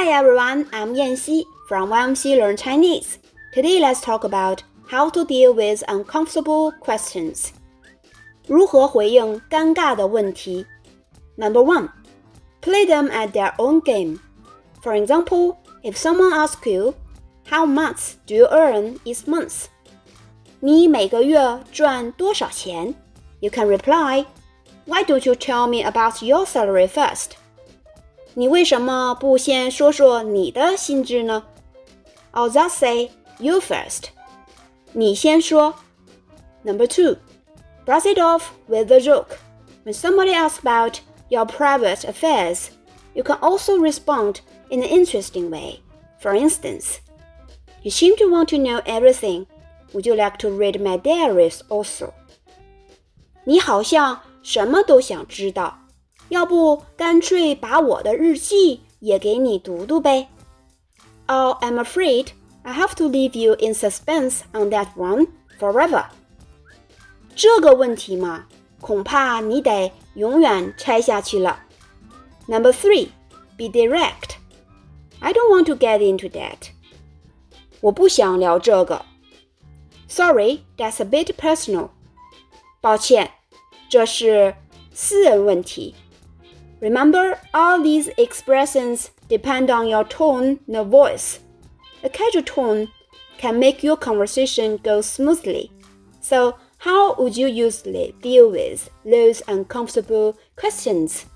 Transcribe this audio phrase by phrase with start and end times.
[0.00, 3.18] Hi everyone, I'm Yanxi from YMC Learn Chinese.
[3.52, 7.50] Today let's talk about how to deal with uncomfortable questions.
[8.46, 10.66] 如何回应尴尬的问题？
[11.36, 11.88] Number one,
[12.62, 14.18] play them at their own game.
[14.82, 16.94] For example, if someone asks you,
[17.48, 19.66] "How much do you earn each month?"
[20.60, 22.94] 你每个月赚多少钱？
[23.40, 24.26] You can reply,
[24.86, 27.36] "Why don't you tell me about your salary first?"
[28.34, 31.44] 你为什么不先说说你的薪资呢？
[32.32, 34.10] Or just say you first.
[34.92, 35.74] 你先说。
[36.64, 37.16] Number two.
[37.86, 39.38] Brush it off with a joke.
[39.84, 40.98] When somebody asks about
[41.28, 42.70] your private affairs,
[43.14, 45.80] you can also respond in an interesting way.
[46.20, 46.98] For instance,
[47.82, 49.46] you seem to want to know everything.
[49.92, 52.12] Would you like to read my diaries also?
[53.44, 55.78] 你好像什么都想知道，
[56.30, 60.28] 要不干脆把我的日记也给你读读呗？
[61.26, 62.28] Oh, I'm afraid
[62.62, 66.06] I have to leave you in suspense on that one forever.
[67.34, 68.46] 这个问题嘛，
[68.80, 71.60] 恐怕你得永远猜下去了。
[72.48, 73.08] Number three,
[73.56, 74.36] be direct.
[75.20, 76.70] I don't want to get into that.
[77.80, 79.04] 我不想聊这个。
[80.08, 81.90] Sorry, that's a bit personal.
[82.80, 83.32] 抱歉，
[83.88, 84.54] 这是
[84.92, 85.94] 私人问题。
[86.81, 91.39] Remember, all these expressions depend on your tone and voice.
[92.03, 92.89] A casual tone
[93.37, 95.71] can make your conversation go smoothly.
[96.19, 101.27] So how would you usually deal with those uncomfortable questions?